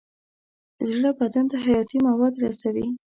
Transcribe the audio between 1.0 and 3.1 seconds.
بدن ته حیاتي مواد رسوي.